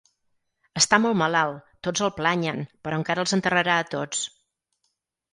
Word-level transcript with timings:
Està 0.79 0.97
molt 1.01 1.17
malalt, 1.21 1.67
tots 1.87 2.05
el 2.07 2.11
planyen, 2.15 2.63
però 2.87 2.99
encara 3.01 3.23
els 3.25 3.35
enterrarà 3.37 3.75
tots. 3.93 4.23